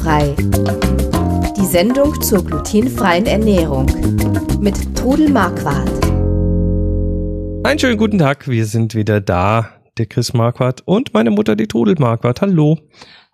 Glutenfrei. 0.00 0.34
Die 1.56 1.66
Sendung 1.66 2.20
zur 2.22 2.44
glutenfreien 2.44 3.26
Ernährung 3.26 3.86
mit 4.60 4.96
Trudel 4.96 5.28
Marquardt. 5.28 5.90
Einen 7.64 7.78
schönen 7.78 7.98
guten 7.98 8.18
Tag, 8.18 8.48
wir 8.48 8.64
sind 8.64 8.94
wieder 8.94 9.20
da, 9.20 9.68
der 9.98 10.06
Chris 10.06 10.32
Marquardt 10.32 10.82
und 10.86 11.12
meine 11.12 11.30
Mutter, 11.30 11.54
die 11.54 11.66
Trudel 11.66 11.96
Marquardt. 11.98 12.40
Hallo. 12.40 12.78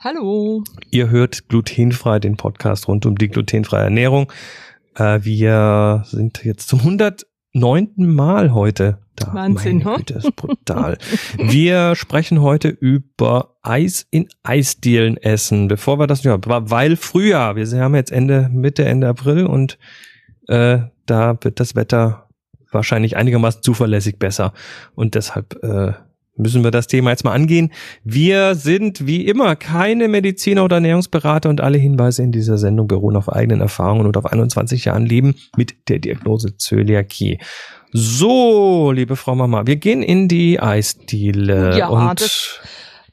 Hallo. 0.00 0.64
Ihr 0.90 1.10
hört 1.10 1.48
glutenfrei, 1.48 2.18
den 2.18 2.36
Podcast 2.36 2.88
rund 2.88 3.06
um 3.06 3.16
die 3.16 3.28
glutenfreie 3.28 3.84
Ernährung. 3.84 4.32
Äh, 4.96 5.20
wir 5.22 6.02
sind 6.06 6.44
jetzt 6.44 6.68
zum 6.68 6.84
109. 7.56 8.14
Mal 8.14 8.52
heute 8.52 8.98
da. 9.16 9.32
Wahnsinn, 9.32 9.82
Meine 9.82 9.96
Güte, 9.96 10.14
ist 10.14 10.36
brutal. 10.36 10.98
wir 11.38 11.94
sprechen 11.94 12.42
heute 12.42 12.68
über 12.68 13.56
Eis 13.62 14.06
in 14.10 14.28
Eisdielen 14.42 15.16
essen. 15.16 15.68
Bevor 15.68 15.98
wir 15.98 16.06
das, 16.06 16.22
ja, 16.22 16.38
weil 16.42 16.96
Frühjahr, 16.96 17.56
wir 17.56 17.66
haben 17.80 17.94
jetzt 17.94 18.12
Ende, 18.12 18.50
Mitte, 18.52 18.84
Ende 18.84 19.08
April 19.08 19.46
und 19.46 19.78
äh, 20.48 20.80
da 21.06 21.38
wird 21.40 21.60
das 21.60 21.74
Wetter 21.74 22.28
wahrscheinlich 22.70 23.16
einigermaßen 23.16 23.62
zuverlässig 23.62 24.18
besser. 24.18 24.52
Und 24.94 25.14
deshalb 25.14 25.62
äh, 25.62 25.92
müssen 26.36 26.62
wir 26.64 26.70
das 26.70 26.86
Thema 26.86 27.10
jetzt 27.10 27.24
mal 27.24 27.32
angehen. 27.32 27.72
Wir 28.04 28.54
sind 28.54 29.06
wie 29.06 29.26
immer 29.26 29.56
keine 29.56 30.08
Mediziner 30.08 30.64
oder 30.64 30.76
Ernährungsberater 30.76 31.48
und 31.48 31.60
alle 31.60 31.78
Hinweise 31.78 32.22
in 32.22 32.32
dieser 32.32 32.58
Sendung 32.58 32.88
beruhen 32.88 33.16
auf 33.16 33.32
eigenen 33.32 33.60
Erfahrungen 33.60 34.06
und 34.06 34.16
auf 34.16 34.26
21 34.26 34.84
Jahren 34.86 35.06
Leben 35.06 35.34
mit 35.56 35.74
der 35.88 35.98
Diagnose 35.98 36.56
Zöliakie. 36.56 37.38
So, 37.92 38.92
liebe 38.92 39.16
Frau 39.16 39.34
Mama, 39.34 39.66
wir 39.66 39.76
gehen 39.76 40.02
in 40.02 40.28
die 40.28 40.60
Eisdiele 40.60 41.76
Ja, 41.78 41.88
und 41.88 42.20
das- 42.20 42.60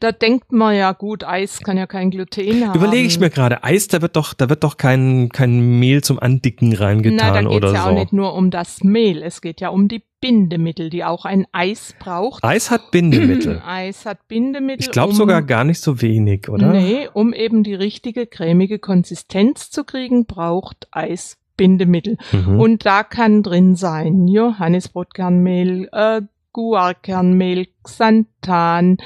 Da 0.03 0.11
denkt 0.11 0.51
man 0.51 0.75
ja, 0.75 0.91
gut, 0.91 1.23
Eis 1.23 1.61
kann 1.61 1.77
ja 1.77 1.87
kein 1.87 2.11
Gluten 2.11 2.67
haben. 2.67 2.77
überlege 2.77 3.07
ich 3.07 3.21
mir 3.21 3.29
gerade, 3.29 3.63
Eis, 3.63 3.87
da 3.87 4.01
wird 4.01 4.17
doch, 4.17 4.33
da 4.33 4.49
wird 4.49 4.65
doch 4.65 4.75
kein, 4.75 5.29
kein 5.29 5.79
Mehl 5.79 6.03
zum 6.03 6.19
Andicken 6.19 6.71
Na, 6.71 6.75
da 6.75 6.83
reingetan 6.83 7.45
geht 7.45 7.55
oder 7.55 7.67
es 7.69 7.73
ja 7.73 7.83
so. 7.83 7.89
auch 7.89 7.93
nicht 7.93 8.11
nur 8.11 8.33
um 8.33 8.51
das 8.51 8.83
Mehl, 8.83 9.23
es 9.23 9.39
geht 9.39 9.61
ja 9.61 9.69
um 9.69 9.87
die 9.87 10.03
Bindemittel, 10.19 10.89
die 10.89 11.05
auch 11.05 11.23
ein 11.23 11.45
Eis 11.53 11.95
braucht. 11.99 12.43
Eis 12.43 12.69
hat 12.69 12.91
Bindemittel. 12.91 13.61
Eis 13.65 14.05
hat 14.05 14.27
Bindemittel. 14.27 14.81
Ich 14.81 14.91
glaube 14.91 15.11
um, 15.11 15.15
sogar 15.15 15.41
gar 15.41 15.63
nicht 15.63 15.79
so 15.79 16.01
wenig, 16.01 16.49
oder? 16.49 16.73
Nee, 16.73 17.07
um 17.13 17.31
eben 17.31 17.63
die 17.63 17.73
richtige 17.73 18.27
cremige 18.27 18.79
Konsistenz 18.79 19.71
zu 19.71 19.85
kriegen, 19.85 20.25
braucht 20.25 20.89
Eis 20.91 21.37
Bindemittel. 21.55 22.17
Mhm. 22.33 22.59
Und 22.59 22.85
da 22.85 23.03
kann 23.03 23.41
drin 23.41 23.77
sein 23.77 24.27
Johannisbrotkernmehl, 24.27 25.87
äh, 25.93 26.21
Guarkernmehl, 26.51 27.67
Xanthan, 27.83 28.97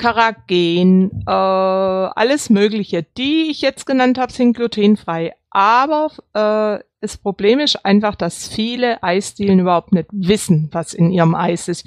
Karagen, 0.00 1.10
äh, 1.26 1.30
alles 1.30 2.48
Mögliche. 2.48 3.02
Die 3.18 3.50
ich 3.50 3.60
jetzt 3.60 3.84
genannt 3.84 4.18
habe, 4.18 4.32
sind 4.32 4.56
glutenfrei. 4.56 5.34
Aber 5.50 6.10
äh, 6.32 6.82
das 7.00 7.16
Problem 7.16 7.60
ist 7.60 7.84
einfach, 7.86 8.14
dass 8.14 8.46
viele 8.46 9.02
Eisdielen 9.02 9.58
überhaupt 9.60 9.92
nicht 9.92 10.08
wissen, 10.12 10.68
was 10.72 10.92
in 10.92 11.10
ihrem 11.10 11.34
Eis 11.34 11.66
ist. 11.66 11.86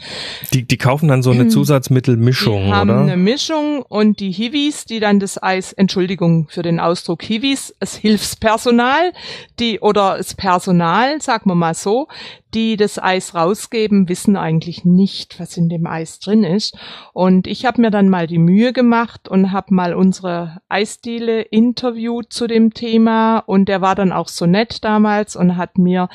Die, 0.54 0.64
die 0.64 0.78
kaufen 0.78 1.08
dann 1.08 1.22
so 1.22 1.30
eine 1.30 1.50
Zusatzmittelmischung, 1.50 2.66
Die 2.66 2.72
haben 2.74 2.90
oder? 2.90 3.02
eine 3.02 3.18
Mischung 3.18 3.84
und 3.84 4.20
die 4.20 4.32
Hiwis, 4.32 4.86
die 4.86 5.00
dann 5.00 5.20
das 5.20 5.42
Eis, 5.42 5.72
Entschuldigung 5.72 6.48
für 6.50 6.64
den 6.64 6.80
Ausdruck 6.80 7.22
Hiwis, 7.22 7.76
das 7.80 7.96
Hilfspersonal, 7.96 9.14
die 9.60 9.80
oder 9.82 10.18
das 10.18 10.34
Personal, 10.34 11.22
sagen 11.22 11.48
wir 11.48 11.56
mal 11.56 11.76
so, 11.76 12.08
die 12.56 12.78
das 12.78 13.02
Eis 13.02 13.34
rausgeben, 13.34 14.10
wissen 14.10 14.36
eigentlich 14.36 14.86
nicht, 14.86 15.40
was 15.40 15.58
in 15.58 15.70
dem 15.70 15.88
Eis 15.88 16.20
drin 16.20 16.44
ist. 16.44 16.78
Und 17.12 17.48
ich 17.48 17.66
habe 17.66 17.82
mir 17.82 17.90
dann 17.90 18.10
mal 18.10 18.28
die 18.28 18.38
Mühe 18.38 18.74
gemacht 18.74 19.28
und 19.28 19.52
habe 19.52 19.74
mal 19.74 19.96
unsere 19.96 20.58
Eisdiele 20.70 21.42
interviewt 21.42 22.32
zu 22.32 22.46
dem 22.46 22.74
Thema 22.74 23.40
und 23.40 23.70
der 23.70 23.82
war 23.82 23.96
dann 23.96 24.12
auch 24.12 24.28
so 24.28 24.46
nett 24.46 24.84
damals 24.84 25.03
und 25.36 25.58
hat 25.58 25.78
mir 25.78 26.10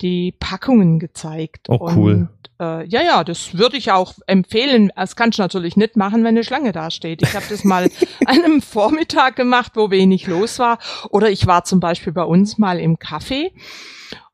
die 0.00 0.32
Packungen 0.38 0.98
gezeigt. 0.98 1.68
Oh, 1.68 1.90
cool. 1.94 2.12
Und, 2.12 2.28
äh, 2.60 2.86
ja, 2.86 3.02
ja, 3.02 3.24
das 3.24 3.56
würde 3.58 3.76
ich 3.76 3.90
auch 3.90 4.14
empfehlen. 4.26 4.92
Das 4.94 5.16
kannst 5.16 5.38
du 5.38 5.42
natürlich 5.42 5.76
nicht 5.76 5.96
machen, 5.96 6.22
wenn 6.22 6.28
eine 6.28 6.44
Schlange 6.44 6.72
da 6.72 6.90
steht. 6.90 7.22
Ich 7.22 7.34
habe 7.34 7.46
das 7.48 7.64
mal 7.64 7.84
an 8.26 8.44
einem 8.44 8.62
Vormittag 8.62 9.36
gemacht, 9.36 9.72
wo 9.74 9.90
wenig 9.90 10.26
los 10.26 10.58
war. 10.58 10.78
Oder 11.10 11.30
ich 11.30 11.46
war 11.46 11.64
zum 11.64 11.80
Beispiel 11.80 12.12
bei 12.12 12.24
uns 12.24 12.58
mal 12.58 12.78
im 12.78 12.96
Café. 12.96 13.50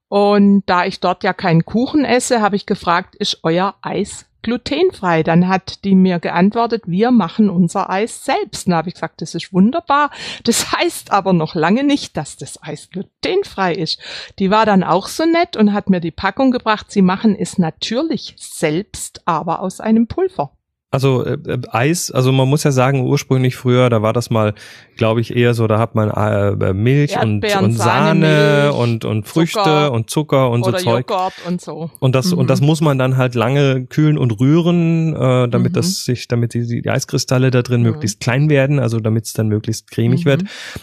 Und 0.08 0.62
da 0.66 0.84
ich 0.84 1.00
dort 1.00 1.24
ja 1.24 1.32
keinen 1.32 1.64
Kuchen 1.64 2.04
esse, 2.04 2.40
habe 2.40 2.56
ich 2.56 2.66
gefragt, 2.66 3.16
ist 3.16 3.40
euer 3.42 3.74
Eis 3.82 4.26
glutenfrei? 4.44 5.24
Dann 5.24 5.48
hat 5.48 5.84
die 5.84 5.96
mir 5.96 6.20
geantwortet, 6.20 6.84
wir 6.86 7.10
machen 7.10 7.50
unser 7.50 7.90
Eis 7.90 8.24
selbst. 8.24 8.68
Dann 8.68 8.74
habe 8.74 8.88
ich 8.88 8.94
gesagt, 8.94 9.20
das 9.20 9.34
ist 9.34 9.52
wunderbar. 9.52 10.10
Das 10.44 10.70
heißt 10.78 11.10
aber 11.10 11.32
noch 11.32 11.56
lange 11.56 11.82
nicht, 11.82 12.16
dass 12.16 12.36
das 12.36 12.62
Eis 12.62 12.88
glutenfrei 12.90 13.74
ist. 13.74 13.98
Die 14.38 14.50
war 14.50 14.66
dann 14.66 14.84
auch 14.84 15.08
so 15.08 15.24
nett 15.24 15.56
und 15.56 15.72
hat 15.72 15.90
mir 15.90 16.00
die 16.00 16.12
Packung 16.12 16.52
gebracht. 16.52 16.92
Sie 16.92 17.02
machen 17.02 17.34
es 17.36 17.58
natürlich 17.58 18.36
selbst, 18.38 19.22
aber 19.24 19.60
aus 19.60 19.80
einem 19.80 20.06
Pulver. 20.06 20.52
Also 20.94 21.24
äh, 21.24 21.32
äh, 21.46 21.58
Eis, 21.70 22.10
also 22.10 22.32
man 22.32 22.48
muss 22.48 22.64
ja 22.64 22.72
sagen, 22.72 23.02
ursprünglich 23.04 23.56
früher, 23.56 23.90
da 23.90 24.00
war 24.00 24.12
das 24.12 24.30
mal, 24.30 24.54
glaube 24.96 25.20
ich, 25.20 25.34
eher 25.36 25.52
so, 25.54 25.66
da 25.66 25.78
hat 25.78 25.94
man 25.94 26.10
äh, 26.10 26.72
Milch 26.72 27.18
und, 27.20 27.44
und 27.44 27.72
Sahne 27.72 28.72
und, 28.72 29.04
und 29.04 29.26
Früchte 29.26 29.58
Zucker 29.58 29.92
und 29.92 30.10
Zucker 30.10 30.50
und 30.50 30.62
Oder 30.66 30.78
so 30.78 30.84
Zeug. 30.84 31.10
Joghurt 31.10 31.34
und 31.46 31.60
so. 31.60 31.90
Und 32.00 32.14
das, 32.14 32.32
und 32.32 32.44
Mhm. 32.44 32.48
das 32.48 32.60
muss 32.60 32.80
man 32.80 32.98
dann 32.98 33.16
halt 33.16 33.34
lange 33.34 33.86
kühlen 33.86 34.16
und 34.18 34.40
rühren, 34.40 35.14
äh, 35.14 35.48
damit 35.48 35.72
Mhm. 35.72 35.74
das 35.74 36.04
sich, 36.04 36.28
damit 36.28 36.54
die, 36.54 36.80
die 36.82 36.88
Eiskristalle 36.88 37.50
da 37.50 37.62
drin 37.62 37.80
Mhm. 37.82 37.88
möglichst 37.90 38.20
klein 38.20 38.48
werden, 38.48 38.78
also 38.78 39.00
damit 39.00 39.26
es 39.26 39.32
dann 39.32 39.48
möglichst 39.48 39.90
cremig 39.90 40.24
Mhm. 40.24 40.28
wird. 40.30 40.42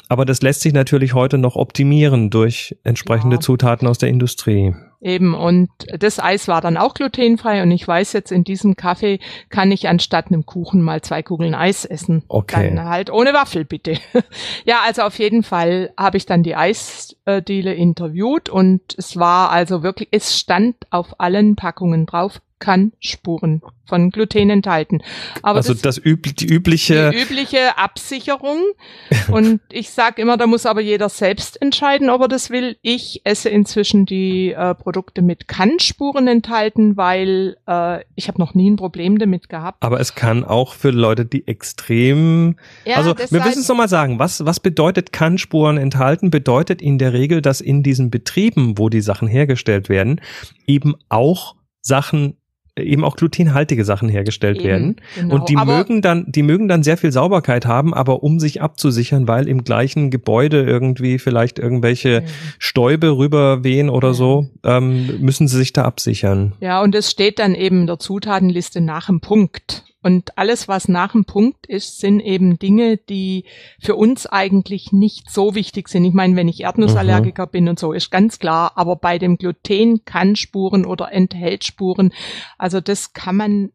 Aber 0.10 0.26
das 0.26 0.42
lässt 0.42 0.62
sich 0.62 0.74
natürlich 0.74 1.14
heute 1.14 1.38
noch 1.38 1.56
optimieren 1.56 2.30
durch 2.30 2.76
entsprechende 2.84 3.38
Ja. 3.38 3.40
Zutaten 3.42 3.88
aus 3.88 3.98
der 3.98 4.10
Industrie. 4.10 4.74
Eben, 5.02 5.34
und 5.34 5.70
das 5.98 6.20
Eis 6.20 6.48
war 6.48 6.62
dann 6.62 6.78
auch 6.78 6.94
glutenfrei 6.94 7.64
und 7.64 7.72
ich 7.72 7.88
weiß 7.88 8.14
jetzt, 8.14 8.32
in 8.32 8.44
diesem 8.44 8.76
Kaffee 8.76 9.20
kann 9.50 9.72
ich 9.72 9.88
anstatt 9.88 10.28
einem 10.28 10.46
Kuchen 10.46 10.84
mal 10.84 11.02
zwei 11.02 11.24
Kugeln 11.24 11.56
Eis 11.56 11.86
essen. 11.86 12.24
Okay. 12.28 12.70
Dann 12.70 12.88
halt 12.88 13.12
ohne 13.12 13.34
Waffel, 13.34 13.66
bitte. 13.66 13.98
ja, 14.66 14.82
also 14.86 15.02
auf 15.02 15.18
jeden 15.18 15.42
Fall 15.42 15.92
habe 15.98 16.18
ich 16.18 16.28
dann 16.28 16.44
die 16.44 16.56
Eisdiele 16.56 17.74
interviewt 17.74 18.50
und 18.50 18.82
es 18.96 19.18
war 19.18 19.50
also 19.50 19.82
wirklich, 19.82 20.10
es 20.12 20.38
stand 20.38 20.76
auf 20.92 21.20
allen 21.20 21.56
Packungen 21.56 22.06
drauf, 22.06 22.40
kann 22.62 22.94
Spuren 23.02 23.62
von 23.86 24.10
Gluten 24.10 24.50
enthalten. 24.50 25.02
Aber 25.42 25.58
also 25.58 25.74
das, 25.74 25.82
das, 25.82 25.98
üb 25.98 26.38
die 26.38 26.48
übliche, 26.48 27.12
die 27.12 27.22
übliche 27.22 27.78
Absicherung. 27.78 28.60
Und 29.30 29.60
ich 29.70 29.90
sage 29.90 30.22
immer, 30.22 30.38
da 30.38 30.48
muss 30.48 30.66
aber 30.66 30.80
jeder 30.80 31.10
selbst 31.10 31.62
entscheiden, 31.62 32.10
ob 32.10 32.22
er 32.22 32.28
das 32.30 32.50
will. 32.50 32.78
Ich 32.82 33.22
esse 33.26 33.50
inzwischen 33.50 34.06
die 34.06 34.54
äh, 34.54 34.76
Produkte 34.76 35.22
mit 35.22 35.50
Kannspuren 35.50 36.30
enthalten, 36.30 36.96
weil 36.96 37.58
äh, 37.68 38.06
ich 38.16 38.30
habe 38.30 38.40
noch 38.40 38.54
nie 38.54 38.72
ein 38.72 38.78
Problem 38.78 39.20
damit 39.20 39.50
gehabt. 39.50 39.84
aber 39.84 40.00
es 40.00 40.16
kann 40.16 40.46
auch 40.46 40.74
für 40.74 40.92
Leute, 40.92 41.26
die 41.26 41.46
extrem 41.48 42.56
Ja, 42.86 42.96
also 42.96 43.14
wir 43.18 43.44
müssen 43.44 43.60
es 43.60 43.68
nochmal 43.68 43.90
sagen, 43.90 44.20
was, 44.20 44.46
was 44.46 44.62
bedeutet 44.62 45.12
Kannspuren 45.12 45.78
enthalten? 45.78 46.30
Bedeutet 46.30 46.82
in 46.82 46.98
der 46.98 47.12
Regel, 47.12 47.42
dass 47.42 47.60
in 47.60 47.84
diesen 47.84 48.10
Betrieben, 48.10 48.78
wo 48.78 48.88
die 48.88 49.02
Sachen 49.02 49.28
hergestellt 49.28 49.90
werden, 49.90 50.22
eben 50.66 50.96
auch 51.10 51.56
Sachen, 51.82 52.38
eben 52.84 53.04
auch 53.04 53.16
glutenhaltige 53.16 53.86
Sachen 53.86 54.10
hergestellt 54.10 54.58
Eben, 54.58 54.66
werden. 54.68 54.96
genau. 55.16 55.36
Und 55.36 55.50
die 55.50 55.58
Aber- 55.58 55.78
mögen 55.78 56.02
dann, 56.02 56.26
die 56.28 56.44
mögen 56.44 56.68
dann 56.68 56.84
sehr 56.84 56.98
viel 56.98 57.12
Sauberkeit 57.12 57.66
haben, 57.66 57.94
aber 57.94 58.24
um 58.24 58.40
sich 58.40 58.62
abzusichern, 58.62 59.28
weil 59.28 59.48
im 59.48 59.64
gleichen 59.64 60.10
Gebäude 60.12 60.64
irgendwie 60.64 61.20
vielleicht 61.20 61.60
irgendwelche 61.60 62.22
Mhm. 62.22 62.26
Stäube 62.60 63.18
rüberwehen 63.18 63.90
oder 63.90 64.10
Ja. 64.10 64.14
so, 64.14 64.50
ähm, 64.64 65.20
müssen 65.20 65.48
sie 65.48 65.58
sich 65.58 65.74
da 65.74 65.84
absichern. 65.84 66.54
Ja, 66.60 66.82
und 66.82 66.96
es 66.96 67.10
steht 67.12 67.40
dann 67.40 67.56
eben 67.56 67.82
in 67.82 67.88
der 67.88 68.00
Zutatenliste 68.00 68.82
nach 68.82 69.08
dem 69.08 69.20
Punkt. 69.22 69.84
Und 70.04 70.38
alles, 70.38 70.68
was 70.68 70.88
nach 70.88 71.12
dem 71.12 71.26
Punkt 71.26 71.68
ist, 71.68 72.00
sind 72.00 72.20
eben 72.22 72.58
Dinge, 72.58 72.98
die 72.98 73.46
für 73.80 73.96
uns 73.96 74.26
eigentlich 74.26 74.92
nicht 74.92 75.30
so 75.30 75.54
wichtig 75.54 75.90
sind. 75.90 76.06
Ich 76.06 76.14
meine, 76.14 76.36
wenn 76.36 76.48
ich 76.48 76.62
Erdnussallergiker 76.62 77.46
bin 77.48 77.70
und 77.70 77.78
so, 77.78 77.94
ist 77.94 78.10
ganz 78.10 78.40
klar. 78.40 78.74
Aber 78.76 78.96
bei 78.96 79.20
dem 79.20 79.38
Gluten 79.38 80.04
kann 80.04 80.36
Spuren 80.36 80.86
oder 80.86 81.12
enthält 81.12 81.64
Spuren. 81.64 82.14
Also 82.58 82.82
das 82.82 83.14
kann 83.14 83.36
man. 83.36 83.70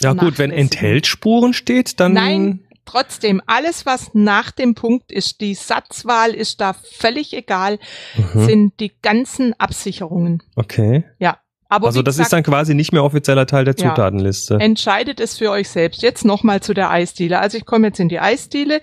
Ja 0.00 0.12
gut, 0.14 0.38
wenn 0.38 0.50
enthält 0.50 1.06
Spuren 1.06 1.52
steht, 1.52 2.00
dann 2.00 2.12
Nein, 2.12 2.64
trotzdem, 2.84 3.40
alles, 3.46 3.86
was 3.86 4.14
nach 4.14 4.50
dem 4.50 4.74
Punkt 4.74 5.12
ist, 5.12 5.40
die 5.40 5.54
Satzwahl 5.54 6.30
ist 6.30 6.60
da 6.60 6.72
völlig 6.74 7.32
egal, 7.34 7.78
Mhm. 8.16 8.44
sind 8.46 8.80
die 8.80 8.92
ganzen 9.02 9.54
Absicherungen. 9.58 10.42
Okay. 10.56 11.04
Ja. 11.18 11.38
Aber 11.72 11.86
also 11.86 12.02
das 12.02 12.16
gesagt, 12.16 12.26
ist 12.26 12.32
dann 12.34 12.42
quasi 12.42 12.74
nicht 12.74 12.92
mehr 12.92 13.02
offizieller 13.02 13.46
Teil 13.46 13.64
der 13.64 13.74
Ja. 13.78 13.88
Zutatenliste. 13.88 14.56
Entscheidet 14.60 15.20
es 15.20 15.38
für 15.38 15.50
euch 15.50 15.70
selbst. 15.70 16.02
Jetzt 16.02 16.22
nochmal 16.22 16.60
zu 16.60 16.74
der 16.74 16.90
Eisdiele. 16.90 17.38
Also 17.38 17.56
ich 17.56 17.64
komme 17.64 17.86
jetzt 17.86 17.98
in 17.98 18.10
die 18.10 18.20
Eisdiele. 18.20 18.82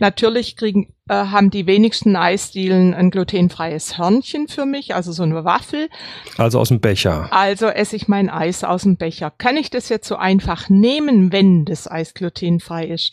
Natürlich 0.00 0.56
kriegen, 0.56 0.92
äh, 1.08 1.14
haben 1.14 1.50
die 1.50 1.68
wenigsten 1.68 2.16
Eisdielen 2.16 2.92
ein 2.92 3.12
glutenfreies 3.12 3.98
Hörnchen 3.98 4.48
für 4.48 4.66
mich, 4.66 4.96
also 4.96 5.12
so 5.12 5.22
eine 5.22 5.44
Waffel. 5.44 5.88
Also 6.36 6.58
aus 6.58 6.70
dem 6.70 6.80
Becher. 6.80 7.28
Also 7.30 7.66
esse 7.66 7.94
ich 7.94 8.08
mein 8.08 8.28
Eis 8.28 8.64
aus 8.64 8.82
dem 8.82 8.96
Becher. 8.96 9.30
Kann 9.30 9.56
ich 9.56 9.70
das 9.70 9.88
jetzt 9.88 10.08
so 10.08 10.16
einfach 10.16 10.68
nehmen, 10.68 11.30
wenn 11.30 11.64
das 11.64 11.88
Eis 11.88 12.14
glutenfrei 12.14 12.86
ist? 12.86 13.12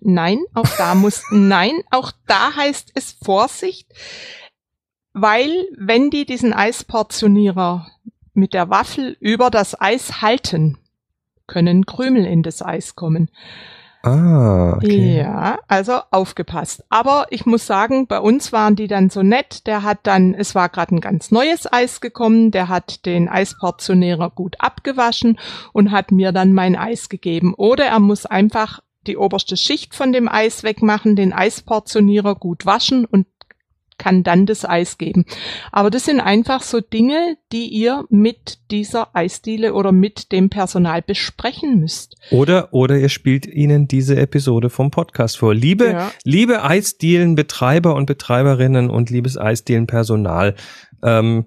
Nein, 0.00 0.40
auch 0.52 0.68
da 0.76 0.96
muss, 0.96 1.22
nein, 1.30 1.74
auch 1.92 2.10
da 2.26 2.56
heißt 2.56 2.90
es 2.94 3.16
Vorsicht, 3.22 3.86
weil 5.12 5.52
wenn 5.78 6.10
die 6.10 6.26
diesen 6.26 6.52
Eisportionierer 6.52 7.86
mit 8.38 8.54
der 8.54 8.70
Waffel 8.70 9.16
über 9.20 9.50
das 9.50 9.80
Eis 9.80 10.22
halten, 10.22 10.78
können 11.46 11.86
Krümel 11.86 12.24
in 12.24 12.42
das 12.42 12.62
Eis 12.62 12.96
kommen. 12.96 13.30
Ah, 14.02 14.74
okay. 14.76 15.18
Ja, 15.18 15.58
also 15.66 16.00
aufgepasst. 16.10 16.84
Aber 16.88 17.26
ich 17.30 17.46
muss 17.46 17.66
sagen, 17.66 18.06
bei 18.06 18.20
uns 18.20 18.52
waren 18.52 18.76
die 18.76 18.86
dann 18.86 19.10
so 19.10 19.22
nett. 19.22 19.66
Der 19.66 19.82
hat 19.82 19.98
dann, 20.04 20.34
es 20.34 20.54
war 20.54 20.68
gerade 20.68 20.94
ein 20.94 21.00
ganz 21.00 21.32
neues 21.32 21.70
Eis 21.70 22.00
gekommen, 22.00 22.52
der 22.52 22.68
hat 22.68 23.04
den 23.06 23.28
Eisportionierer 23.28 24.30
gut 24.30 24.56
abgewaschen 24.60 25.38
und 25.72 25.90
hat 25.90 26.12
mir 26.12 26.30
dann 26.30 26.52
mein 26.52 26.76
Eis 26.76 27.08
gegeben. 27.08 27.54
Oder 27.54 27.86
er 27.86 27.98
muss 27.98 28.24
einfach 28.24 28.80
die 29.06 29.16
oberste 29.16 29.56
Schicht 29.56 29.94
von 29.94 30.12
dem 30.12 30.28
Eis 30.28 30.62
wegmachen, 30.62 31.16
den 31.16 31.32
Eisportionierer 31.32 32.36
gut 32.36 32.66
waschen 32.66 33.04
und 33.04 33.26
kann 33.98 34.22
dann 34.22 34.46
das 34.46 34.64
Eis 34.64 34.96
geben. 34.96 35.26
Aber 35.72 35.90
das 35.90 36.04
sind 36.04 36.20
einfach 36.20 36.62
so 36.62 36.80
Dinge, 36.80 37.36
die 37.52 37.68
ihr 37.68 38.04
mit 38.08 38.58
dieser 38.70 39.14
Eisdiele 39.14 39.74
oder 39.74 39.92
mit 39.92 40.32
dem 40.32 40.48
Personal 40.48 41.02
besprechen 41.02 41.80
müsst. 41.80 42.16
Oder, 42.30 42.72
oder 42.72 42.96
ihr 42.96 43.08
spielt 43.08 43.46
ihnen 43.46 43.88
diese 43.88 44.16
Episode 44.16 44.70
vom 44.70 44.90
Podcast 44.90 45.38
vor. 45.38 45.54
Liebe, 45.54 45.90
ja. 45.90 46.12
liebe 46.24 46.62
Eisdielenbetreiber 46.62 47.94
und 47.94 48.06
Betreiberinnen 48.06 48.88
und 48.88 49.10
liebes 49.10 49.36
Eisdielenpersonal, 49.36 50.54
ähm, 51.02 51.46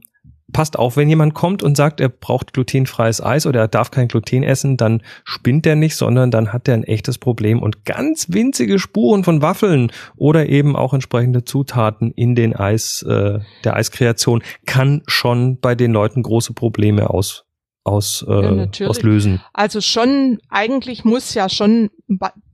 passt 0.51 0.77
auf, 0.77 0.98
wenn 0.98 1.09
jemand 1.09 1.33
kommt 1.33 1.63
und 1.63 1.75
sagt, 1.75 2.00
er 2.00 2.09
braucht 2.09 2.53
glutenfreies 2.53 3.21
Eis 3.21 3.45
oder 3.45 3.62
er 3.62 3.68
darf 3.68 3.92
kein 3.92 4.07
Gluten 4.07 4.44
essen, 4.44 4.77
dann 4.77 5.01
spinnt 5.24 5.65
er 5.65 5.75
nicht, 5.75 5.95
sondern 5.95 6.31
dann 6.31 6.53
hat 6.53 6.68
er 6.68 6.75
ein 6.75 6.83
echtes 6.83 7.18
Problem 7.18 7.62
und 7.62 7.86
ganz 7.86 8.27
winzige 8.30 8.80
Spuren 8.80 9.24
von 9.24 9.42
Waffeln 9.42 9.92
oder 10.15 10.48
eben 10.48 10.75
auch 10.75 10.94
entsprechende 10.94 11.44
Zutaten 11.44 12.12
in 12.12 12.36
den 12.36 12.56
Eis, 12.56 13.03
äh, 13.07 13.39
der 13.63 13.75
Eiskreation 13.75 14.44
kann 14.65 15.03
schon 15.07 15.59
bei 15.59 15.75
den 15.75 15.92
Leuten 15.92 16.24
große 16.24 16.53
Probleme 16.53 17.09
aus, 17.09 17.45
aus, 17.83 18.25
äh, 18.27 18.65
ja, 18.65 18.88
auslösen. 18.88 19.42
Also 19.53 19.81
schon, 19.81 20.39
eigentlich 20.50 21.03
muss 21.06 21.33
ja 21.33 21.50
schon 21.50 21.89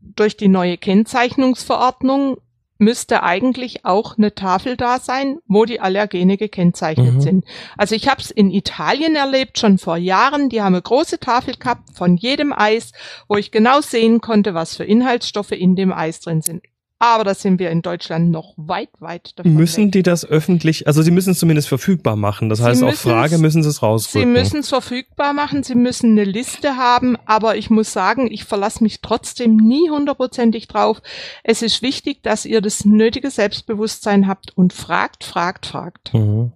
durch 0.01 0.37
die 0.37 0.47
neue 0.47 0.77
Kennzeichnungsverordnung 0.77 2.37
müsste 2.77 3.23
eigentlich 3.23 3.85
auch 3.85 4.17
eine 4.17 4.35
Tafel 4.35 4.77
da 4.77 4.99
sein, 4.99 5.39
wo 5.47 5.65
die 5.65 5.79
Allergene 5.79 6.37
gekennzeichnet 6.37 7.15
mhm. 7.15 7.21
sind. 7.21 7.45
Also 7.77 7.95
ich 7.95 8.07
habe 8.07 8.21
es 8.21 8.31
in 8.31 8.51
Italien 8.51 9.15
erlebt, 9.15 9.59
schon 9.59 9.77
vor 9.77 9.97
Jahren. 9.97 10.49
Die 10.49 10.61
haben 10.61 10.75
eine 10.75 10.81
große 10.81 11.19
Tafel 11.19 11.55
gehabt 11.55 11.95
von 11.95 12.17
jedem 12.17 12.53
Eis, 12.53 12.91
wo 13.27 13.35
ich 13.35 13.51
genau 13.51 13.81
sehen 13.81 14.21
konnte, 14.21 14.53
was 14.53 14.75
für 14.75 14.83
Inhaltsstoffe 14.83 15.51
in 15.51 15.75
dem 15.75 15.91
Eis 15.91 16.19
drin 16.19 16.41
sind. 16.41 16.63
Aber 16.99 17.23
da 17.23 17.35
sind 17.35 17.59
wir 17.59 17.69
in 17.69 17.83
Deutschland 17.83 18.31
noch 18.31 18.55
weit, 18.57 18.89
weit 18.99 19.37
davon. 19.37 19.53
Müssen 19.53 19.85
weg. 19.85 19.91
die 19.91 20.03
das 20.03 20.25
öffentlich, 20.25 20.87
also 20.87 21.03
sie 21.03 21.11
müssen 21.11 21.31
es 21.31 21.39
zumindest 21.39 21.67
verfügbar 21.67 22.15
machen. 22.15 22.49
Das 22.49 22.57
sie 22.57 22.65
heißt, 22.65 22.83
auf 22.83 22.95
Frage 22.95 23.37
müssen 23.37 23.61
sie 23.61 23.69
es 23.69 23.83
rausrücken. 23.83 24.21
Sie 24.21 24.39
müssen 24.39 24.59
es 24.61 24.69
verfügbar 24.69 25.33
machen, 25.33 25.61
sie 25.61 25.75
müssen 25.75 26.11
eine 26.11 26.23
Liste 26.23 26.75
haben, 26.75 27.15
aber 27.25 27.55
ich 27.55 27.69
muss 27.69 27.93
sagen, 27.93 28.31
ich 28.31 28.45
verlasse 28.45 28.83
mich 28.83 29.01
trotzdem 29.01 29.57
nie 29.57 29.91
hundertprozentig 29.91 30.67
drauf. 30.67 31.01
Es 31.43 31.61
ist 31.61 31.83
wichtig, 31.83 32.23
dass 32.23 32.45
ihr 32.45 32.61
das 32.61 32.83
nötige 32.83 33.29
Selbstbewusstsein 33.29 34.27
habt 34.27 34.57
und 34.57 34.73
fragt, 34.73 35.23
fragt, 35.23 35.67
fragt. 35.67 36.13
Mhm. 36.15 36.51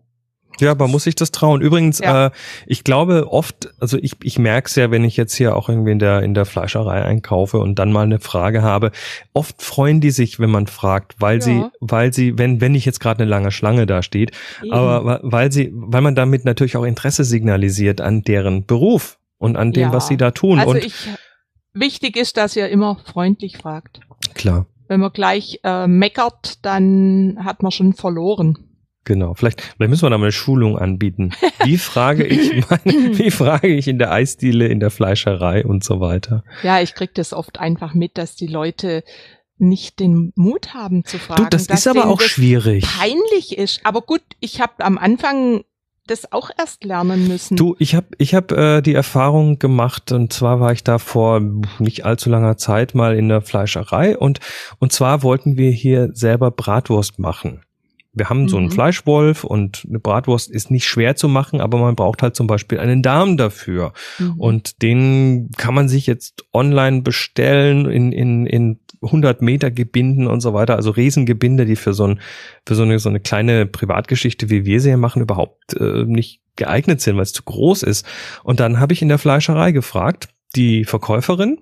Ja, 0.62 0.76
man 0.76 0.90
muss 0.92 1.04
sich 1.04 1.16
das 1.16 1.32
trauen. 1.32 1.62
Übrigens, 1.62 2.00
ja. 2.00 2.28
äh, 2.28 2.32
ich 2.66 2.84
glaube 2.84 3.28
oft, 3.30 3.74
also 3.80 3.98
ich, 3.98 4.14
ich 4.24 4.40
merke 4.40 4.68
es 4.68 4.76
ja, 4.76 4.92
wenn 4.92 5.04
ich 5.04 5.18
jetzt 5.18 5.34
hier 5.34 5.56
auch 5.56 5.70
irgendwie 5.70 5.92
in 5.92 6.00
der, 6.00 6.22
in 6.22 6.34
der 6.34 6.46
Fleischerei 6.46 7.04
einkaufe 7.04 7.58
und 7.58 7.80
dann 7.80 7.92
mal 7.92 8.04
eine 8.04 8.20
Frage 8.20 8.62
habe, 8.62 8.92
oft 9.34 9.62
freuen 9.62 10.00
die 10.02 10.12
sich, 10.12 10.40
wenn 10.40 10.52
man 10.52 10.68
fragt, 10.68 11.16
weil 11.20 11.40
ja. 11.40 11.42
sie, 11.42 11.64
weil 11.80 12.14
sie, 12.14 12.38
wenn, 12.38 12.62
wenn 12.62 12.72
nicht 12.72 12.86
jetzt 12.86 13.00
gerade 13.00 13.24
eine 13.24 13.30
lange 13.30 13.52
Schlange 13.52 13.86
da 13.86 14.04
steht, 14.04 14.32
Eben. 14.62 14.72
aber 14.72 15.20
weil 15.24 15.52
sie, 15.52 15.72
weil 15.74 16.02
man 16.02 16.16
damit 16.16 16.46
natürlich 16.46 16.78
auch 16.78 16.84
Interesse 16.84 17.24
signalisiert 17.24 18.00
an 18.00 18.22
deren 18.22 18.66
Beruf 18.66 19.18
und 19.38 19.58
an 19.58 19.72
dem, 19.72 19.90
ja. 19.90 19.94
was 19.94 20.08
sie 20.08 20.18
da 20.18 20.32
tun. 20.32 20.60
Also 20.60 20.72
und 20.72 20.86
ich, 20.86 21.10
wichtig 21.74 22.16
ist, 22.16 22.38
dass 22.38 22.56
ihr 22.56 22.70
immer 22.70 23.00
freundlich 23.06 23.58
fragt. 23.58 24.02
Klar. 24.36 24.68
Wenn 24.88 25.00
man 25.00 25.12
gleich 25.12 25.60
äh, 25.64 25.88
meckert, 25.88 26.64
dann 26.66 27.40
hat 27.44 27.64
man 27.64 27.72
schon 27.72 27.94
verloren. 27.94 28.71
Genau, 29.04 29.34
vielleicht, 29.34 29.62
vielleicht 29.62 29.90
müssen 29.90 30.04
wir 30.04 30.10
da 30.12 30.18
mal 30.18 30.26
eine 30.26 30.32
Schulung 30.32 30.78
anbieten. 30.78 31.32
Wie 31.64 31.78
frage 31.78 32.26
ich, 32.26 32.52
meine, 32.70 33.18
wie 33.18 33.32
frage 33.32 33.68
ich 33.68 33.88
in 33.88 33.98
der 33.98 34.12
Eisdiele, 34.12 34.68
in 34.68 34.80
der 34.80 34.92
Fleischerei 34.92 35.66
und 35.66 35.84
so 35.84 36.00
weiter? 36.00 36.44
Ja, 36.62 36.82
ich 36.82 36.94
krieg 36.94 37.14
das 37.16 37.34
oft 37.34 37.60
einfach 37.60 37.94
mit, 37.94 38.18
dass 38.18 38.36
die 38.36 38.48
Leute 38.48 39.04
nicht 39.58 40.00
den 40.00 40.34
Mut 40.36 40.74
haben 40.74 41.06
zu 41.06 41.18
fragen. 41.20 41.44
Du, 41.44 41.50
das 41.50 41.68
ist 41.68 41.88
aber 41.88 42.08
auch 42.08 42.22
schwierig. 42.22 42.84
Peinlich 42.84 43.58
ist. 43.58 43.82
Aber 43.84 44.02
gut, 44.02 44.22
ich 44.40 44.60
habe 44.60 44.84
am 44.84 44.98
Anfang 44.98 45.64
das 46.08 46.32
auch 46.32 46.50
erst 46.58 46.84
lernen 46.84 47.28
müssen. 47.28 47.56
Du, 47.56 47.76
ich 47.80 47.96
habe 47.96 48.08
ich 48.18 48.34
hab, 48.34 48.52
äh, 48.52 48.82
die 48.82 48.94
Erfahrung 48.94 49.60
gemacht 49.60 50.12
und 50.12 50.34
zwar 50.34 50.60
war 50.60 50.74
ich 50.74 50.84
da 50.84 50.98
vor 50.98 51.42
nicht 51.80 52.06
allzu 52.06 52.30
langer 52.30 52.58
Zeit 52.58 52.96
mal 52.96 53.16
in 53.16 53.30
der 53.30 53.42
Fleischerei 53.42 54.18
und 54.18 54.40
und 54.80 54.92
zwar 54.92 55.24
wollten 55.24 55.58
wir 55.58 55.72
hier 55.72 56.10
selber 56.14 56.52
Bratwurst 56.52 57.20
machen. 57.20 57.62
Wir 58.14 58.30
haben 58.30 58.44
mhm. 58.44 58.50
so 58.50 58.58
einen 58.58 58.66
mhm. 58.68 58.72
Fleischwolf 58.72 59.44
und 59.44 59.86
eine 59.88 60.00
Bratwurst 60.00 60.52
ist 60.52 60.70
nicht 60.70 60.86
schwer 60.86 61.16
zu 61.16 61.28
machen, 61.28 61.62
aber 61.62 61.78
man 61.78 61.96
braucht 61.96 62.22
halt 62.22 62.36
zum 62.36 62.48
Beispiel 62.48 62.80
einen 62.80 63.02
Darm 63.02 63.38
dafür. 63.38 63.94
Mhm. 64.20 64.34
Und 64.38 64.82
den 64.82 65.50
kann 65.58 65.74
man 65.74 65.88
sich 65.88 66.08
jetzt 66.08 66.46
online 66.54 67.02
bestellen 67.02 67.90
in, 67.90 68.12
in, 68.12 68.46
in 68.46 68.80
100 69.02 69.42
Meter 69.42 69.72
Gebinden 69.72 70.28
und 70.28 70.42
so 70.42 70.54
weiter, 70.54 70.76
also 70.76 70.92
Riesengebinde, 70.92 71.66
die 71.66 71.76
für 71.76 71.94
so, 71.94 72.06
ein, 72.06 72.20
für 72.68 72.76
so, 72.76 72.84
eine, 72.84 73.00
so 73.00 73.10
eine 73.10 73.20
kleine 73.20 73.66
Privatgeschichte, 73.66 74.50
wie 74.50 74.66
wir 74.66 74.80
sie 74.82 74.90
hier 74.90 74.98
machen, 74.98 75.22
überhaupt 75.22 75.74
äh, 75.80 76.04
nicht 76.06 76.42
geeignet 76.56 77.02
sind, 77.02 77.16
weil 77.16 77.24
es 77.24 77.34
zu 77.34 77.44
groß 77.44 77.84
ist. 77.84 78.06
Und 78.44 78.60
dann 78.60 78.80
habe 78.80 78.94
ich 78.94 79.02
in 79.02 79.10
der 79.10 79.18
Fleischerei 79.18 79.72
gefragt, 79.72 80.30
die 80.56 80.84
Verkäuferin, 80.84 81.60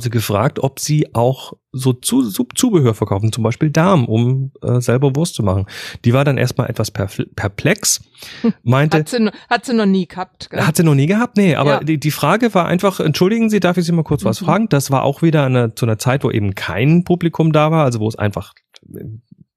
sie 0.00 0.10
gefragt, 0.10 0.60
ob 0.60 0.78
sie 0.78 1.14
auch 1.14 1.54
so 1.72 1.92
Zu 1.92 2.30
Zubehör 2.30 2.94
verkaufen, 2.94 3.32
zum 3.32 3.42
Beispiel 3.42 3.70
Darm, 3.70 4.04
um 4.04 4.52
äh, 4.62 4.80
selber 4.80 5.16
Wurst 5.16 5.34
zu 5.34 5.42
machen. 5.42 5.66
Die 6.04 6.12
war 6.12 6.24
dann 6.24 6.38
erstmal 6.38 6.68
etwas 6.68 6.90
perplex, 6.90 8.02
meinte. 8.62 8.98
Hat 8.98 9.08
sie, 9.08 9.30
hat 9.48 9.64
sie 9.64 9.74
noch 9.74 9.86
nie 9.86 10.06
gehabt. 10.06 10.50
Gell? 10.50 10.66
Hat 10.66 10.76
sie 10.76 10.84
noch 10.84 10.94
nie 10.94 11.06
gehabt? 11.06 11.36
Nee, 11.36 11.56
aber 11.56 11.70
ja. 11.70 11.80
die, 11.80 11.98
die 11.98 12.10
Frage 12.10 12.54
war 12.54 12.66
einfach, 12.66 13.00
entschuldigen 13.00 13.50
Sie, 13.50 13.60
darf 13.60 13.76
ich 13.76 13.84
Sie 13.84 13.92
mal 13.92 14.04
kurz 14.04 14.24
was 14.24 14.40
mhm. 14.40 14.44
fragen? 14.44 14.68
Das 14.68 14.90
war 14.90 15.02
auch 15.02 15.22
wieder 15.22 15.44
eine, 15.44 15.74
zu 15.74 15.86
einer 15.86 15.98
Zeit, 15.98 16.24
wo 16.24 16.30
eben 16.30 16.54
kein 16.54 17.04
Publikum 17.04 17.52
da 17.52 17.70
war, 17.70 17.84
also 17.84 18.00
wo 18.00 18.08
es 18.08 18.16
einfach 18.16 18.54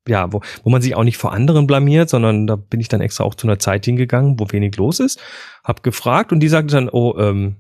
ja, 0.08 0.32
wo, 0.32 0.42
wo 0.64 0.70
man 0.70 0.82
sich 0.82 0.96
auch 0.96 1.04
nicht 1.04 1.18
vor 1.18 1.34
anderen 1.34 1.66
blamiert, 1.66 2.10
sondern 2.10 2.46
da 2.46 2.56
bin 2.56 2.80
ich 2.80 2.88
dann 2.88 3.02
extra 3.02 3.24
auch 3.24 3.34
zu 3.34 3.48
einer 3.48 3.58
Zeit 3.58 3.86
hingegangen, 3.86 4.40
wo 4.40 4.46
wenig 4.52 4.78
los 4.78 5.00
ist, 5.00 5.20
hab 5.64 5.82
gefragt 5.82 6.32
und 6.32 6.42
die 6.42 6.48
sagte 6.48 6.76
dann, 6.76 6.90
oh, 6.90 7.16
ähm, 7.18 7.58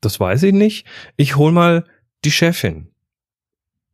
das 0.00 0.20
weiß 0.20 0.42
ich 0.44 0.52
nicht. 0.52 0.86
Ich 1.16 1.36
hol 1.36 1.52
mal 1.52 1.84
die 2.24 2.30
Chefin. 2.30 2.90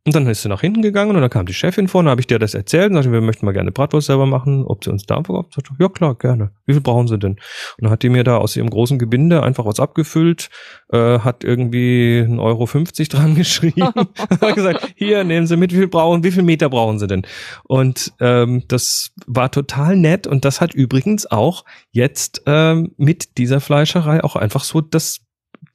Und 0.07 0.15
dann 0.15 0.25
ist 0.27 0.41
sie 0.41 0.47
nach 0.47 0.61
hinten 0.61 0.81
gegangen 0.81 1.13
und 1.13 1.21
dann 1.21 1.29
kam 1.29 1.45
die 1.45 1.53
Chefin 1.53 1.89
vor, 1.89 2.01
dann 2.01 2.11
habe 2.11 2.21
ich 2.21 2.27
dir 2.27 2.39
das 2.39 2.53
erzählt 2.53 2.91
und 2.91 2.93
sagte, 2.93 3.11
wir 3.11 3.19
möchten 3.19 3.45
mal 3.45 3.51
gerne 3.51 3.73
Bratwurst 3.73 4.07
selber 4.07 4.25
machen, 4.25 4.63
ob 4.65 4.85
sie 4.85 4.89
uns 4.89 5.03
Darm 5.03 5.25
verkauft. 5.25 5.53
Sagte, 5.53 5.73
ja 5.77 5.89
klar, 5.89 6.15
gerne. 6.15 6.51
Wie 6.65 6.71
viel 6.71 6.81
brauchen 6.81 7.09
sie 7.09 7.19
denn? 7.19 7.31
Und 7.31 7.41
dann 7.81 7.89
hat 7.89 8.03
die 8.03 8.09
mir 8.09 8.23
da 8.23 8.37
aus 8.37 8.55
ihrem 8.55 8.69
großen 8.69 8.99
Gebinde 8.99 9.43
einfach 9.43 9.65
was 9.65 9.81
abgefüllt, 9.81 10.49
äh, 10.93 11.19
hat 11.19 11.43
irgendwie 11.43 12.25
1,50 12.25 12.41
Euro 12.41 12.65
50 12.67 13.09
dran 13.09 13.35
geschrieben, 13.35 13.81
hat 14.41 14.55
gesagt, 14.55 14.93
hier 14.95 15.25
nehmen 15.25 15.45
Sie 15.45 15.57
mit, 15.57 15.73
wie 15.73 15.77
viel 15.77 15.89
brauchen, 15.89 16.23
wie 16.23 16.31
viel 16.31 16.43
Meter 16.43 16.69
brauchen 16.69 16.99
Sie 16.99 17.07
denn? 17.07 17.23
Und 17.65 18.13
ähm, 18.21 18.63
das 18.69 19.11
war 19.25 19.51
total 19.51 19.97
nett 19.97 20.25
und 20.25 20.45
das 20.45 20.61
hat 20.61 20.73
übrigens 20.73 21.29
auch 21.29 21.65
jetzt 21.91 22.43
ähm, 22.45 22.93
mit 22.95 23.37
dieser 23.37 23.59
Fleischerei 23.59 24.23
auch 24.23 24.37
einfach 24.37 24.63
so 24.63 24.79
das 24.79 25.26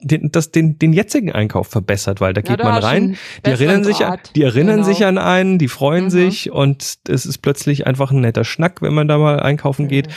den, 0.02 0.30
das, 0.32 0.50
den, 0.50 0.78
den 0.78 0.92
jetzigen 0.92 1.32
Einkauf 1.32 1.68
verbessert, 1.68 2.20
weil 2.20 2.32
da 2.32 2.40
geht 2.40 2.58
ja, 2.58 2.64
man 2.64 2.82
rein, 2.82 3.16
die 3.46 3.50
erinnern 3.50 3.84
sich, 3.84 4.04
an, 4.04 4.18
die 4.34 4.42
erinnern 4.42 4.76
genau. 4.76 4.88
sich 4.88 5.04
an 5.04 5.18
einen, 5.18 5.58
die 5.58 5.68
freuen 5.68 6.04
mhm. 6.04 6.10
sich 6.10 6.50
und 6.50 6.98
es 7.08 7.26
ist 7.26 7.38
plötzlich 7.38 7.86
einfach 7.86 8.10
ein 8.10 8.20
netter 8.20 8.44
Schnack, 8.44 8.82
wenn 8.82 8.94
man 8.94 9.08
da 9.08 9.18
mal 9.18 9.40
einkaufen 9.40 9.88
geht. 9.88 10.08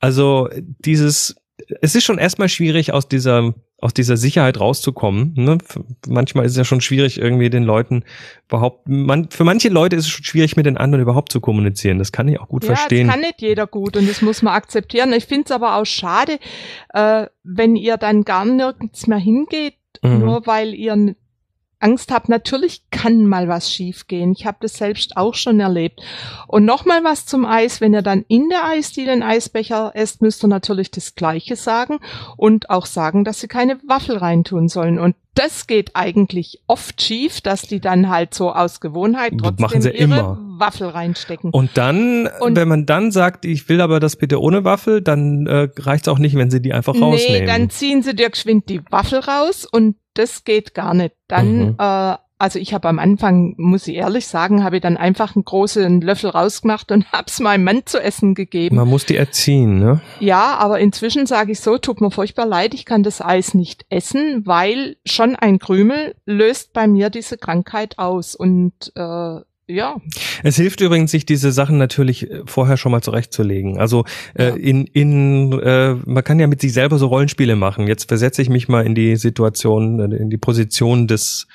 Also 0.00 0.48
dieses, 0.84 1.36
es 1.80 1.94
ist 1.94 2.04
schon 2.04 2.18
erstmal 2.18 2.48
schwierig 2.48 2.92
aus 2.92 3.08
dieser 3.08 3.54
aus 3.84 3.92
dieser 3.92 4.16
Sicherheit 4.16 4.58
rauszukommen. 4.58 5.34
Ne? 5.36 5.58
Manchmal 6.08 6.46
ist 6.46 6.52
es 6.52 6.56
ja 6.56 6.64
schon 6.64 6.80
schwierig, 6.80 7.20
irgendwie 7.20 7.50
den 7.50 7.64
Leuten 7.64 8.02
überhaupt, 8.48 8.88
man, 8.88 9.28
für 9.30 9.44
manche 9.44 9.68
Leute 9.68 9.94
ist 9.94 10.06
es 10.06 10.10
schon 10.10 10.24
schwierig, 10.24 10.56
mit 10.56 10.64
den 10.64 10.78
anderen 10.78 11.02
überhaupt 11.02 11.30
zu 11.30 11.38
kommunizieren. 11.40 11.98
Das 11.98 12.10
kann 12.10 12.26
ich 12.26 12.40
auch 12.40 12.48
gut 12.48 12.64
ja, 12.64 12.74
verstehen. 12.74 13.06
Das 13.06 13.14
kann 13.14 13.20
nicht 13.20 13.42
jeder 13.42 13.66
gut 13.66 13.98
und 13.98 14.08
das 14.08 14.22
muss 14.22 14.40
man 14.40 14.54
akzeptieren. 14.54 15.12
Ich 15.12 15.26
finde 15.26 15.44
es 15.44 15.50
aber 15.50 15.76
auch 15.76 15.84
schade, 15.84 16.38
äh, 16.94 17.26
wenn 17.42 17.76
ihr 17.76 17.98
dann 17.98 18.22
gar 18.22 18.46
nirgends 18.46 19.06
mehr 19.06 19.18
hingeht, 19.18 19.76
mhm. 20.02 20.20
nur 20.20 20.46
weil 20.46 20.72
ihr 20.72 21.14
Angst 21.84 22.10
habt, 22.10 22.30
natürlich 22.30 22.82
kann 22.90 23.26
mal 23.26 23.46
was 23.46 23.70
schiefgehen. 23.70 24.32
Ich 24.32 24.46
habe 24.46 24.56
das 24.60 24.74
selbst 24.74 25.18
auch 25.18 25.34
schon 25.34 25.60
erlebt. 25.60 26.00
Und 26.46 26.64
nochmal 26.64 27.04
was 27.04 27.26
zum 27.26 27.44
Eis, 27.44 27.82
wenn 27.82 27.92
ihr 27.92 28.00
dann 28.00 28.24
in 28.26 28.48
der 28.48 28.64
Eisdiele 28.64 29.12
einen 29.12 29.22
Eisbecher 29.22 29.92
esst, 29.94 30.22
müsst 30.22 30.42
ihr 30.42 30.48
natürlich 30.48 30.90
das 30.90 31.14
Gleiche 31.14 31.56
sagen 31.56 31.98
und 32.38 32.70
auch 32.70 32.86
sagen, 32.86 33.24
dass 33.24 33.40
sie 33.40 33.48
keine 33.48 33.78
Waffel 33.86 34.16
reintun 34.16 34.68
sollen. 34.68 34.98
Und 34.98 35.14
das 35.34 35.66
geht 35.66 35.90
eigentlich 35.94 36.62
oft 36.66 37.02
schief, 37.02 37.42
dass 37.42 37.62
die 37.62 37.80
dann 37.80 38.08
halt 38.08 38.32
so 38.32 38.52
aus 38.52 38.80
Gewohnheit 38.80 39.34
trotzdem 39.38 39.62
Machen 39.62 39.82
sie 39.82 39.90
ihre 39.90 40.02
immer. 40.04 40.38
Waffel 40.58 40.88
reinstecken. 40.88 41.50
Und 41.50 41.70
dann, 41.74 42.28
Und- 42.40 42.56
wenn 42.56 42.68
man 42.68 42.86
dann 42.86 43.10
sagt, 43.10 43.44
ich 43.44 43.68
will 43.68 43.80
aber 43.80 44.00
das 44.00 44.16
bitte 44.16 44.40
ohne 44.40 44.64
Waffel, 44.64 45.00
dann 45.02 45.46
äh, 45.46 45.68
reicht's 45.78 46.08
auch 46.08 46.18
nicht, 46.18 46.36
wenn 46.36 46.50
sie 46.50 46.60
die 46.62 46.72
einfach 46.72 46.94
nee, 46.94 47.00
rausnehmen. 47.00 47.46
dann 47.46 47.70
ziehen 47.70 48.02
sie 48.02 48.14
dir 48.14 48.30
geschwind 48.30 48.68
die 48.68 48.82
Waffel 48.90 49.20
raus 49.20 49.66
und 49.70 49.96
das 50.14 50.44
geht 50.44 50.74
gar 50.74 50.94
nicht. 50.94 51.14
Dann, 51.28 51.56
Mhm. 51.70 51.76
äh, 51.78 52.16
also 52.36 52.58
ich 52.58 52.74
habe 52.74 52.88
am 52.88 52.98
Anfang, 52.98 53.54
muss 53.58 53.86
ich 53.88 53.94
ehrlich 53.94 54.26
sagen, 54.26 54.64
habe 54.64 54.76
ich 54.76 54.82
dann 54.82 54.96
einfach 54.96 55.34
einen 55.34 55.44
großen 55.44 56.00
Löffel 56.00 56.30
rausgemacht 56.30 56.90
und 56.92 57.06
hab's 57.12 57.40
meinem 57.40 57.64
Mann 57.64 57.82
zu 57.86 58.00
essen 58.02 58.34
gegeben. 58.34 58.76
man 58.76 58.88
muss 58.88 59.06
die 59.06 59.16
erziehen, 59.16 59.78
ne? 59.78 60.00
Ja, 60.20 60.56
aber 60.56 60.78
inzwischen 60.80 61.26
sage 61.26 61.52
ich 61.52 61.60
so, 61.60 61.78
tut 61.78 62.00
mir 62.00 62.10
furchtbar 62.10 62.44
leid, 62.46 62.74
ich 62.74 62.84
kann 62.84 63.02
das 63.02 63.20
Eis 63.22 63.54
nicht 63.54 63.86
essen, 63.88 64.42
weil 64.46 64.96
schon 65.06 65.36
ein 65.36 65.58
Krümel 65.58 66.14
löst 66.26 66.72
bei 66.72 66.86
mir 66.86 67.08
diese 67.10 67.38
Krankheit 67.38 67.98
aus. 67.98 68.34
Und 68.34 68.92
äh, 68.96 69.38
ja, 69.66 69.96
Es 70.42 70.56
hilft 70.56 70.80
übrigens, 70.82 71.10
sich 71.10 71.24
diese 71.24 71.50
Sachen 71.52 71.78
natürlich 71.78 72.30
äh, 72.30 72.42
vorher 72.46 72.76
schon 72.76 72.92
mal 72.92 73.00
zurechtzulegen. 73.02 73.78
Also 73.78 74.04
äh, 74.34 74.48
Ja. 74.48 74.54
in, 74.56 74.84
in 74.86 75.52
äh, 75.60 75.94
man 76.04 76.22
kann 76.22 76.38
ja 76.38 76.46
mit 76.46 76.60
sich 76.60 76.72
selber 76.72 76.98
so 76.98 77.06
Rollenspiele 77.06 77.56
machen. 77.56 77.86
Jetzt 77.86 78.08
versetze 78.08 78.42
ich 78.42 78.50
mich 78.50 78.68
mal 78.68 78.84
in 78.84 78.94
die 78.94 79.16
Situation, 79.16 80.00
äh, 80.00 80.16
in 80.16 80.28
die 80.30 80.36
Position 80.38 81.06
des 81.06 81.46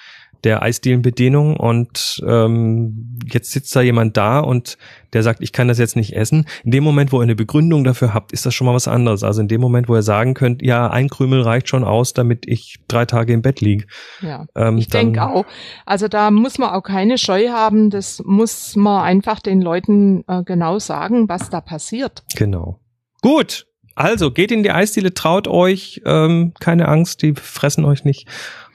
der 0.43 0.61
Eisdielenbedienung 0.61 1.57
und 1.57 2.23
ähm, 2.25 3.19
jetzt 3.25 3.51
sitzt 3.51 3.75
da 3.75 3.81
jemand 3.81 4.15
da 4.17 4.39
und 4.39 4.77
der 5.13 5.23
sagt, 5.23 5.41
ich 5.41 5.51
kann 5.51 5.67
das 5.67 5.79
jetzt 5.79 5.95
nicht 5.95 6.15
essen. 6.15 6.45
In 6.63 6.71
dem 6.71 6.83
Moment, 6.83 7.11
wo 7.11 7.19
ihr 7.19 7.23
eine 7.23 7.35
Begründung 7.35 7.83
dafür 7.83 8.13
habt, 8.13 8.31
ist 8.31 8.45
das 8.45 8.53
schon 8.53 8.65
mal 8.67 8.73
was 8.73 8.87
anderes. 8.87 9.23
Also 9.23 9.41
in 9.41 9.47
dem 9.47 9.59
Moment, 9.59 9.89
wo 9.89 9.95
ihr 9.95 10.03
sagen 10.03 10.33
könnt, 10.35 10.61
ja, 10.61 10.89
ein 10.89 11.09
Krümel 11.09 11.41
reicht 11.41 11.67
schon 11.67 11.83
aus, 11.83 12.13
damit 12.13 12.47
ich 12.47 12.77
drei 12.87 13.05
Tage 13.05 13.33
im 13.33 13.41
Bett 13.41 13.61
liege. 13.61 13.85
ja. 14.21 14.45
Ähm, 14.55 14.77
Ich 14.77 14.87
denke 14.87 15.23
auch. 15.23 15.45
Also 15.85 16.07
da 16.07 16.31
muss 16.31 16.57
man 16.57 16.69
auch 16.69 16.83
keine 16.83 17.17
Scheu 17.17 17.49
haben. 17.49 17.89
Das 17.89 18.21
muss 18.25 18.75
man 18.75 19.03
einfach 19.03 19.39
den 19.39 19.61
Leuten 19.61 20.23
äh, 20.27 20.43
genau 20.43 20.79
sagen, 20.79 21.27
was 21.27 21.49
da 21.49 21.61
passiert. 21.61 22.23
Genau. 22.35 22.79
Gut. 23.21 23.65
Also 23.95 24.31
geht 24.31 24.51
in 24.53 24.63
die 24.63 24.71
Eisdiele, 24.71 25.13
traut 25.13 25.49
euch, 25.49 26.01
ähm, 26.05 26.53
keine 26.61 26.87
Angst, 26.87 27.21
die 27.21 27.33
fressen 27.33 27.83
euch 27.83 28.05
nicht 28.05 28.27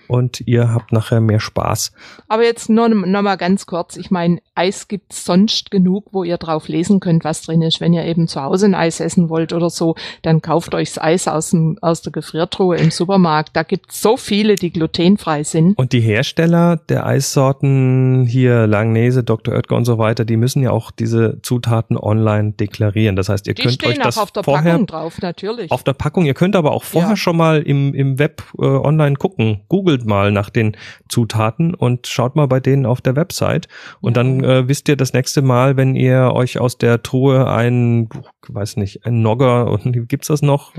und 0.08 0.42
ihr 0.46 0.72
habt 0.72 0.92
nachher 0.92 1.20
mehr 1.20 1.40
Spaß. 1.40 1.92
Aber 2.28 2.44
jetzt 2.44 2.68
nur 2.68 2.88
noch 2.88 3.22
mal 3.22 3.36
ganz 3.36 3.66
kurz. 3.66 3.96
Ich 3.96 4.10
meine, 4.10 4.40
Eis 4.54 4.88
gibt's 4.88 5.24
sonst 5.24 5.70
genug, 5.70 6.06
wo 6.12 6.24
ihr 6.24 6.36
drauf 6.38 6.68
lesen 6.68 7.00
könnt, 7.00 7.24
was 7.24 7.42
drin 7.42 7.62
ist. 7.62 7.80
Wenn 7.80 7.92
ihr 7.92 8.04
eben 8.04 8.28
zu 8.28 8.42
Hause 8.42 8.66
ein 8.66 8.74
Eis 8.74 9.00
essen 9.00 9.28
wollt 9.28 9.52
oder 9.52 9.70
so, 9.70 9.94
dann 10.22 10.42
kauft 10.42 10.74
euch 10.74 10.92
das 10.94 11.02
Eis 11.02 11.28
aus, 11.28 11.50
dem, 11.50 11.78
aus 11.80 12.02
der 12.02 12.12
Gefriertruhe 12.12 12.76
im 12.76 12.90
Supermarkt. 12.90 13.56
Da 13.56 13.62
gibt's 13.62 14.00
so 14.00 14.16
viele, 14.16 14.54
die 14.56 14.70
glutenfrei 14.70 15.42
sind. 15.44 15.76
Und 15.78 15.92
die 15.92 16.00
Hersteller 16.00 16.76
der 16.88 17.06
Eissorten 17.06 18.26
hier 18.26 18.66
Langnese, 18.66 19.22
Dr. 19.24 19.54
Oetker 19.54 19.76
und 19.76 19.84
so 19.84 19.98
weiter, 19.98 20.24
die 20.24 20.36
müssen 20.36 20.62
ja 20.62 20.70
auch 20.70 20.90
diese 20.90 21.40
Zutaten 21.42 21.96
online 21.96 22.52
deklarieren. 22.52 23.16
Das 23.16 23.28
heißt, 23.28 23.46
ihr 23.46 23.54
Die 23.54 23.62
könnt 23.62 23.84
euch 23.86 23.98
das 23.98 24.18
auch 24.18 24.22
auf 24.24 24.32
der 24.32 24.44
vorher 24.44 24.72
Packung 24.72 24.86
drauf, 24.86 25.20
natürlich. 25.20 25.70
auf 25.70 25.82
der 25.84 25.92
Packung. 25.94 26.26
Ihr 26.26 26.34
könnt 26.34 26.56
aber 26.56 26.72
auch 26.72 26.84
vorher 26.84 27.10
Ja. 27.10 27.16
schon 27.16 27.36
mal 27.36 27.62
im, 27.62 27.94
im 27.94 28.18
Web 28.18 28.42
äh, 28.58 28.64
online 28.64 29.16
gucken. 29.16 29.60
Googelt 29.68 30.03
mal 30.04 30.32
nach 30.32 30.50
den 30.50 30.76
Zutaten 31.08 31.74
und 31.74 32.06
schaut 32.06 32.36
mal 32.36 32.46
bei 32.46 32.60
denen 32.60 32.86
auf 32.86 33.00
der 33.00 33.16
Website. 33.16 33.68
Und 34.00 34.16
Ja. 34.16 34.22
dann 34.22 34.44
äh, 34.44 34.68
wisst 34.68 34.88
ihr 34.88 34.96
das 34.96 35.12
nächste 35.12 35.42
Mal, 35.42 35.76
wenn 35.76 35.94
ihr 35.96 36.32
euch 36.34 36.58
aus 36.58 36.78
der 36.78 37.02
Truhe 37.02 37.50
ein, 37.50 38.08
weiß 38.48 38.76
nicht, 38.76 39.04
ein 39.06 39.22
Nogger, 39.22 39.70
und 39.70 40.08
gibt's 40.08 40.28
das 40.28 40.42
noch? 40.42 40.72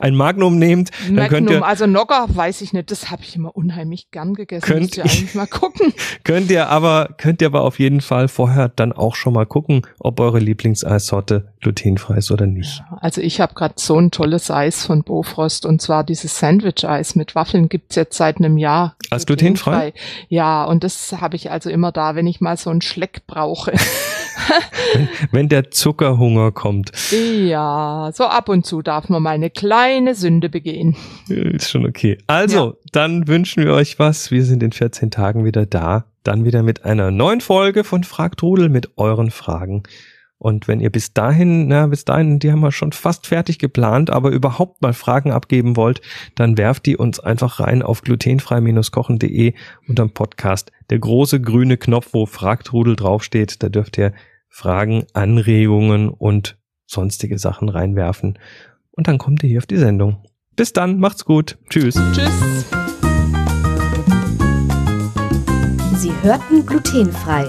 Ein 0.00 0.14
Magnum 0.14 0.58
nehmt, 0.58 0.90
dann 1.08 1.28
könnt 1.28 1.46
Magnum, 1.46 1.62
ihr, 1.62 1.66
also 1.66 1.86
Nogger, 1.86 2.26
weiß 2.28 2.60
ich 2.62 2.72
nicht, 2.72 2.90
das 2.90 3.10
habe 3.10 3.22
ich 3.22 3.36
immer 3.36 3.54
unheimlich 3.56 4.10
gern 4.10 4.34
gegessen. 4.34 4.66
Könnt 4.66 4.80
Müsst 4.82 4.96
ihr 4.98 5.04
eigentlich 5.04 5.34
mal 5.34 5.46
gucken. 5.46 5.92
könnt 6.24 6.50
ihr 6.50 6.68
aber, 6.68 7.10
könnt 7.18 7.40
ihr 7.42 7.46
aber 7.48 7.62
auf 7.62 7.78
jeden 7.78 8.00
Fall 8.00 8.28
vorher 8.28 8.68
dann 8.68 8.92
auch 8.92 9.14
schon 9.14 9.32
mal 9.32 9.46
gucken, 9.46 9.82
ob 9.98 10.20
eure 10.20 10.38
Lieblingseissorte 10.38 11.52
glutenfrei 11.60 12.16
ist 12.16 12.30
oder 12.30 12.46
nicht. 12.46 12.82
Also 13.00 13.20
ich 13.20 13.40
habe 13.40 13.54
gerade 13.54 13.74
so 13.76 13.98
ein 13.98 14.10
tolles 14.10 14.50
Eis 14.50 14.84
von 14.84 15.02
Bofrost 15.02 15.66
und 15.66 15.80
zwar 15.80 16.04
dieses 16.04 16.38
Sandwich-Eis 16.38 17.14
mit 17.16 17.34
Waffeln 17.34 17.68
gibt's 17.68 17.96
jetzt 17.96 18.16
seit 18.16 18.38
einem 18.38 18.55
Jahr. 18.58 18.96
Als 19.10 19.26
glutenfrei? 19.26 19.92
Ja, 20.28 20.64
und 20.64 20.84
das 20.84 21.12
habe 21.20 21.36
ich 21.36 21.50
also 21.50 21.70
immer 21.70 21.92
da, 21.92 22.14
wenn 22.14 22.26
ich 22.26 22.40
mal 22.40 22.56
so 22.56 22.70
einen 22.70 22.82
Schleck 22.82 23.26
brauche. 23.26 23.72
Wenn 25.32 25.48
der 25.48 25.70
Zuckerhunger 25.70 26.52
kommt. 26.52 26.92
ja, 27.10 28.10
so 28.12 28.24
ab 28.24 28.48
und 28.48 28.64
zu 28.64 28.82
darf 28.82 29.08
man 29.08 29.22
mal 29.22 29.30
eine 29.30 29.50
kleine 29.50 30.14
Sünde 30.14 30.48
begehen. 30.48 30.96
Ist 31.28 31.70
schon 31.70 31.86
okay. 31.86 32.18
Also, 32.26 32.78
dann 32.92 33.26
wünschen 33.26 33.64
wir 33.64 33.72
euch 33.72 33.98
was. 33.98 34.30
Wir 34.30 34.44
sind 34.44 34.62
in 34.62 34.72
14 34.72 35.10
Tagen 35.10 35.44
wieder 35.44 35.66
da. 35.66 36.04
Dann 36.22 36.44
wieder 36.44 36.62
mit 36.62 36.84
einer 36.84 37.10
neuen 37.10 37.40
Folge 37.40 37.84
von 37.84 38.04
Frag 38.04 38.36
Trudel 38.36 38.68
mit 38.68 38.98
euren 38.98 39.30
Fragen. 39.30 39.82
Und 40.38 40.68
wenn 40.68 40.80
ihr 40.80 40.90
bis 40.90 41.14
dahin, 41.14 41.68
na, 41.68 41.86
bis 41.86 42.04
dahin, 42.04 42.38
die 42.38 42.52
haben 42.52 42.60
wir 42.60 42.72
schon 42.72 42.92
fast 42.92 43.26
fertig 43.26 43.58
geplant, 43.58 44.10
aber 44.10 44.30
überhaupt 44.30 44.82
mal 44.82 44.92
Fragen 44.92 45.32
abgeben 45.32 45.76
wollt, 45.76 46.02
dann 46.34 46.58
werft 46.58 46.84
die 46.86 46.96
uns 46.96 47.20
einfach 47.20 47.58
rein 47.58 47.82
auf 47.82 48.02
glutenfrei-kochen.de 48.02 49.54
unterm 49.88 50.10
Podcast. 50.10 50.72
Der 50.90 50.98
große 50.98 51.40
grüne 51.40 51.78
Knopf, 51.78 52.08
wo 52.12 52.26
Frag 52.26 52.64
Trudel 52.64 52.96
draufsteht, 52.96 53.62
da 53.62 53.68
dürft 53.70 53.96
ihr 53.96 54.12
Fragen, 54.48 55.06
Anregungen 55.14 56.10
und 56.10 56.58
sonstige 56.86 57.38
Sachen 57.38 57.68
reinwerfen. 57.68 58.38
Und 58.90 59.08
dann 59.08 59.18
kommt 59.18 59.42
ihr 59.42 59.48
hier 59.48 59.58
auf 59.58 59.66
die 59.66 59.76
Sendung. 59.76 60.22
Bis 60.54 60.72
dann, 60.72 60.98
macht's 60.98 61.24
gut. 61.24 61.58
Tschüss. 61.68 61.94
Tschüss. 62.12 62.66
Sie 65.98 66.12
hörten 66.22 66.64
glutenfrei. 66.64 67.48